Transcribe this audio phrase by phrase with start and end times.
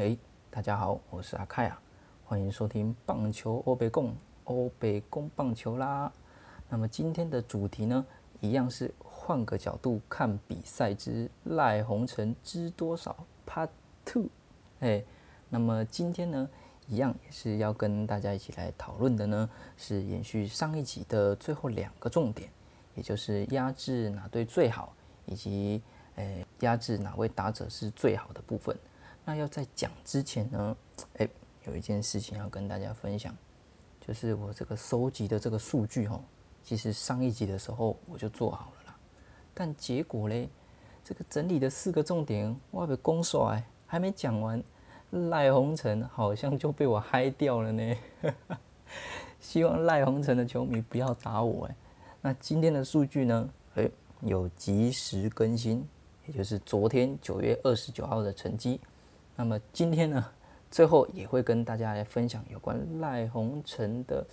[0.00, 0.16] 嘿，
[0.50, 1.78] 大家好，我是阿凯啊，
[2.24, 6.10] 欢迎收听棒球欧北共欧北贡棒球啦。
[6.70, 8.06] 那么今天的主题呢，
[8.40, 13.14] 一样是换个角度看比赛之赖鸿成知多少
[13.46, 13.68] Part
[14.06, 14.24] Two。
[14.78, 15.04] 哎，
[15.50, 16.48] 那么今天呢，
[16.88, 22.50] 一样也是要跟大家一起来讨论的呢，是延续上一集的最后两个重点，
[22.94, 24.94] 也就是压制哪队最好，
[25.26, 25.82] 以及
[26.14, 28.74] 诶压制哪位打者是最好的部分。
[29.24, 30.76] 那要在讲之前呢，
[31.14, 31.28] 诶，
[31.66, 33.36] 有一件事情要跟大家分享，
[34.00, 36.20] 就是我这个收集的这个数据哈，
[36.64, 38.96] 其实上一集的时候我就做好了啦，
[39.54, 40.48] 但结果嘞，
[41.04, 44.62] 这个整理的四个重点，我被公甩，还没讲完，
[45.10, 47.96] 赖鸿成好像就被我嗨掉了呢。
[49.38, 51.76] 希望赖鸿成的球迷不要打我哎。
[52.20, 53.48] 那今天的数据呢？
[53.76, 53.90] 诶，
[54.22, 55.86] 有及时更新，
[56.26, 58.80] 也就是昨天九月二十九号的成绩。
[59.36, 60.24] 那么今天呢，
[60.70, 64.26] 最后也会跟大家来分享有关赖鸿成的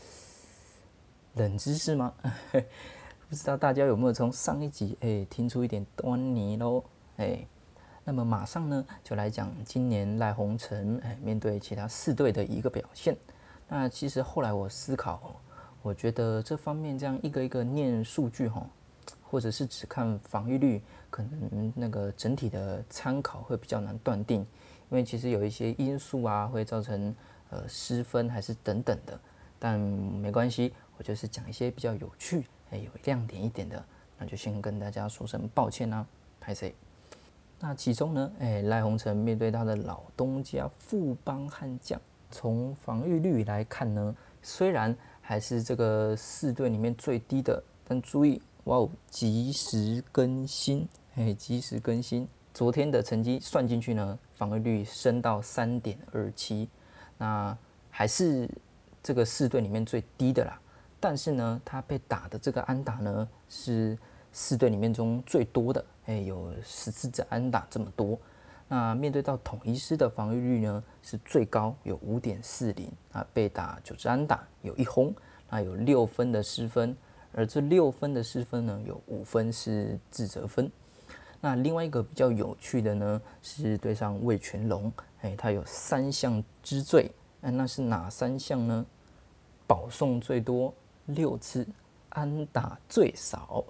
[1.36, 2.14] 冷知识吗？
[3.30, 6.84] 不知道大家有没有从上一集诶听出一点端倪喽？
[7.18, 7.46] 诶，
[8.04, 13.18] 那么马上呢就来讲今年赖鸿成诶面对其他四队的一个表现。
[13.68, 15.42] 那其实后来我思考，
[15.82, 18.66] 我觉得这方面这样一个一个念数据哈，
[19.22, 24.46] 或者是只看防御率，可能那个整体的参考会比较难断定。
[24.90, 27.14] 因为其实有一些因素啊，会造成
[27.50, 29.20] 呃失分还是等等的，
[29.60, 33.84] 但没关系，我就是讲一些比较有趣、哎有亮点一点的，
[34.18, 36.06] 那就先跟大家说声抱歉啦，
[36.40, 36.74] 拍谁？
[37.60, 42.00] 那其中呢，哎赖鸿成面对他的老东家富邦悍将，
[42.30, 52.28] 从防御率来看呢，虽然还是这个四队里面最低的，但注意哇哦，及时更新，哎及时更新。
[52.54, 56.70] 昨天的成绩算进去呢，防御率升到三点二七，
[57.18, 57.58] 那
[57.90, 58.48] 还是
[59.02, 60.62] 这个四队里面最低的啦。
[61.00, 63.98] 但是呢，他被打的这个安打呢，是
[64.32, 68.18] 四队里面中最多的，哎，有十四支安打这么多。
[68.68, 75.14] 那面对到统一师的防御率呢，是最高有五点四零啊，被打九支安打有一轰，
[75.50, 76.96] 那有六分的失分，
[77.32, 80.70] 而这六分的失分呢，有五分是自责分。
[81.40, 87.12] 那另外一个比较有趣的呢，是对上魏全龙，哎，他有三项之最，
[87.42, 88.86] 哎，那是哪三项呢？
[89.68, 90.74] 保送最多
[91.06, 91.66] 六次，
[92.10, 93.64] 安打最少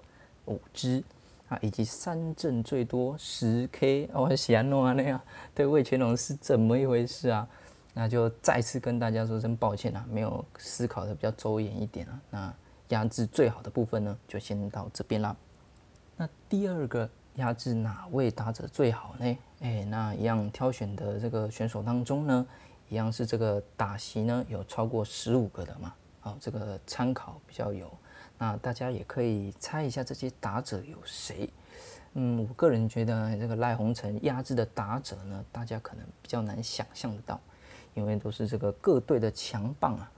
[0.46, 1.04] 五支，
[1.48, 5.20] 啊，以及三振最多十 K，我喜欢弄啊那样，
[5.54, 7.46] 对魏全龙是怎么一回事啊？
[7.92, 12.20] 那就再次跟大家说声抱歉啊，没有思考的比较周延一点啊。
[12.30, 12.54] 那
[12.88, 15.36] 压制最好的部分呢，就先到这边啦。
[16.16, 17.08] 那第二个。
[17.38, 19.38] 压制哪位打者最好呢？
[19.60, 22.46] 哎，那一样挑选的这个选手当中呢，
[22.88, 25.94] 一样是这个打席呢有超过十五个的嘛？
[26.20, 27.90] 好，这个参考比较有。
[28.36, 31.48] 那大家也可以猜一下这些打者有谁？
[32.14, 37.40] 嗯，我个人觉得这个赖鸿成压制的打者呢，大家可能比较难想象得到，
[37.94, 40.10] 因为都是这个各队的强棒啊。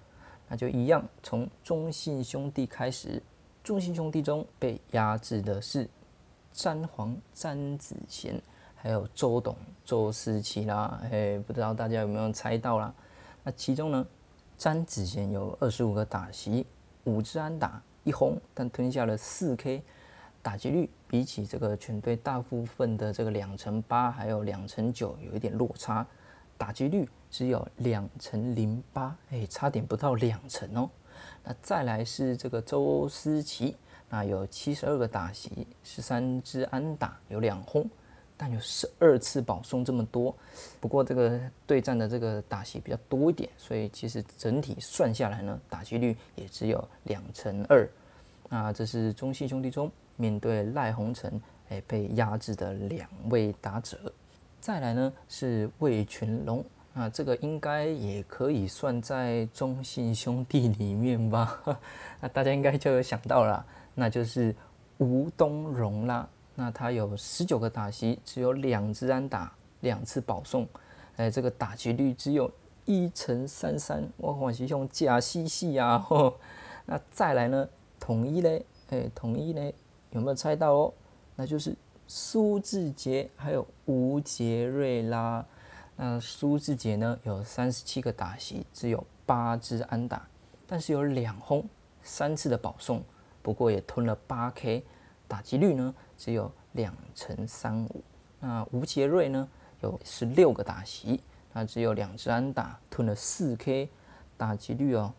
[0.49, 3.23] 那就一样，从中信兄弟开始，
[3.63, 5.87] 中信兄弟中被压制的是。
[6.53, 8.41] 詹皇、詹子贤，
[8.75, 12.93] 还有周董、周思齐啦，哎，不知道大家有没有猜到啦？
[13.43, 14.07] 那其中呢，
[14.59, 16.67] 詹子贤有二十五个打席，
[17.05, 19.83] 五支安打，一轰，但吞下了四 K，
[20.43, 26.07] 打击率比起这个全队大部分的这个两成八，还有两成九，有一点落差，
[26.59, 30.91] 打击率只有两成零八，哎，差点不到两成哦。
[31.45, 33.77] 那再来是这个周思齐。
[34.11, 37.89] 那有七十二个打席，十三支安打，有两轰，
[38.37, 40.35] 但有十二次保送这么多。
[40.81, 47.89] 不过这个对战的这个打席比较多一点，所以其实整体算下来呢，打击率也只有两成二。
[48.49, 54.13] 那这是中信兄弟中面对赖鸿成哎被压制的两位打者。
[54.61, 56.65] 再来呢是魏群龙，
[57.01, 61.59] 那这个应该也可以算在中信兄弟里面吧？
[62.21, 63.65] 那大家应该就有想到了。
[63.95, 64.55] 那就是
[64.99, 69.51] 吴东荣啦，那他有十九个打席，只有两支安打，
[69.81, 70.69] 两次保送，
[71.17, 72.53] 哎，这个打击率只有
[72.85, 76.07] 一乘三三，我往是用假西西啊。
[76.85, 77.67] 那再来呢，
[77.99, 79.73] 统一嘞，哎，统一呢
[80.11, 80.93] 有没有猜到哦？
[81.35, 81.75] 那就是
[82.07, 85.43] 苏志杰还有吴杰瑞啦。
[86.03, 90.27] 那苏志杰呢有三十七个打席，只有八支安打，
[90.67, 91.63] 但是有两轰，
[92.03, 93.03] 三次的保送。
[93.43, 94.83] 不过也吞了八 K，
[95.29, 98.03] 打击率呢只有两成三五。
[98.39, 99.47] 那吴杰瑞呢
[99.83, 103.91] 有十六个打席，那只有两支安打，吞了四 K，
[104.39, 105.13] 打击率哦，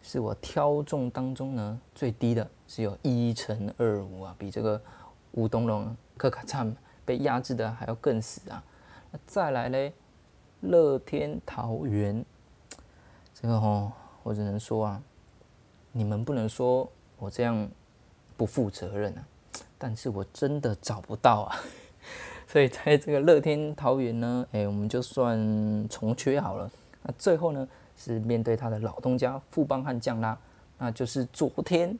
[0.00, 4.80] 是我挑中当中呢最低的，只有一乘二五啊，比这个
[5.32, 6.72] 吴东龙、柯卡灿
[7.04, 8.62] 被压制的还要更死啊。
[9.10, 9.92] 那再来嘞，
[10.60, 12.24] 乐天桃园，
[13.34, 15.02] 这个哦，我只能说啊，
[15.92, 17.68] 你们不能说我这样
[18.36, 19.24] 不负责任啊，
[19.78, 21.56] 但是我真的找不到啊。
[22.48, 25.38] 所以在这个乐天桃园呢，哎，我们就算
[25.88, 26.70] 重缺好了。
[27.02, 30.38] 那最后呢，是面对他的老东家富邦悍将啦，
[30.78, 31.98] 那就是昨天，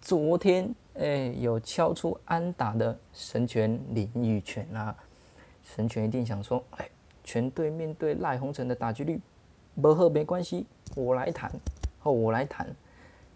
[0.00, 4.94] 昨天哎有敲出安打的神拳林玉泉啦。
[5.64, 6.88] 神拳一定想说，哎，
[7.28, 9.20] 全队面对赖鸿成的打击率
[9.82, 10.64] 不喝没关系，
[10.96, 11.52] 我来谈，
[12.02, 12.66] 哦，我来谈。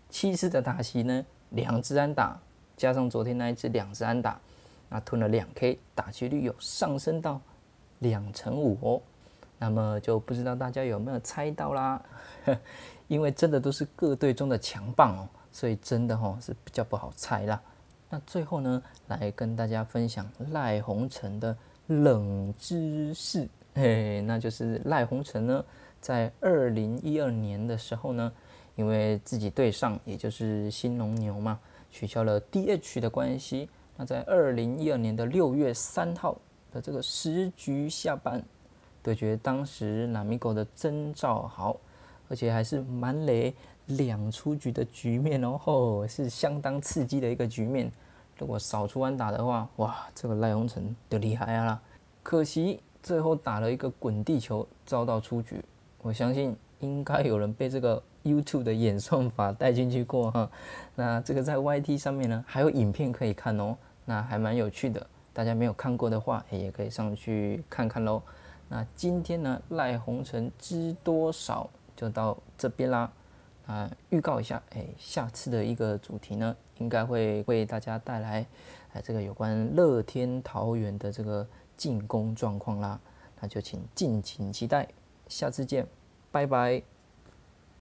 [0.09, 2.41] 七次的打席呢，两支安打，
[2.75, 4.41] 加上昨天那一支两支安打。
[4.89, 7.39] 那吞了两 K，打击率有上升到
[7.99, 9.03] 两成五哦。
[9.59, 12.03] 那么就不知道大家有没有猜到啦？
[13.09, 17.61] 因为真的都是各队中的强棒哦，所以真的哦是比较不好猜啦。
[18.09, 21.55] 那最后呢，来跟大家分享赖鸿成的
[21.89, 25.65] 冷知识，嘿，那就是赖鸿成呢，
[26.01, 28.31] 在二零一二年的时候呢，
[28.77, 31.59] 因为自己对上也就是新龙牛嘛，
[31.91, 33.69] 取消了 DH 的关系。
[33.97, 36.37] 那在二零一二年的六月三号
[36.71, 38.43] 的这个十局下半
[39.03, 41.77] 对决，当时南米狗的征兆好，
[42.29, 43.55] 而且还是满垒
[43.87, 47.91] 两出局的局面哦，吼是相当刺激的一个局面。
[48.39, 51.81] 如果少出安打的话，哇，这个赖鸿成就厉害啊！
[52.23, 55.65] 可惜最后打了一个滚地球，遭到出局。
[56.01, 58.03] 我相信应该有人被这个。
[58.25, 60.49] YouTube 的演算法带进去过哈，
[60.95, 65.05] 那这个在 YT 上面呢，还有影片可以看哦，那还蛮有趣的。
[65.33, 68.23] 大家没有看过的话，也可以上去看看喽。
[68.69, 73.11] 那今天呢，赖鸿成知多少就到这边啦。
[73.67, 78.47] 啊，预告一下，哎，下次的一个主题呢，应该会为大家带来
[78.93, 81.45] 哎这个有关乐天桃园的这个
[81.77, 83.01] 进攻状况啦。
[83.41, 84.89] 那就请敬请期待，
[85.29, 85.87] 下次见，
[86.31, 86.83] 拜拜。